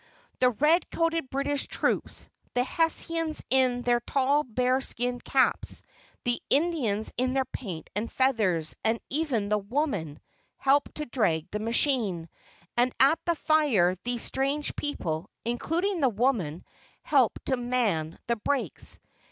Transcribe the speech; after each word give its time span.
The 0.39 0.49
red 0.49 0.89
coated 0.89 1.29
British 1.29 1.67
troops, 1.67 2.27
the 2.55 2.63
Hessians 2.63 3.43
in 3.51 3.83
their 3.83 3.99
tall 3.99 4.43
bear 4.43 4.81
skin 4.81 5.19
caps, 5.19 5.83
the 6.23 6.41
Indians 6.49 7.13
in 7.17 7.33
their 7.33 7.45
paint 7.45 7.87
and 7.95 8.11
feathers, 8.11 8.75
and 8.83 8.99
even 9.11 9.49
the 9.49 9.59
"woman" 9.59 10.19
helped 10.57 10.95
to 10.95 11.05
drag 11.05 11.51
the 11.51 11.59
machine, 11.59 12.29
and 12.75 12.91
at 12.99 13.19
the 13.25 13.35
fire 13.35 13.95
these 14.03 14.23
strange 14.23 14.75
people, 14.75 15.29
including 15.45 16.01
the 16.01 16.09
woman, 16.09 16.65
helped 17.03 17.45
to 17.45 17.55
"man" 17.55 18.17
the 18.25 18.37
brakes. 18.37 18.97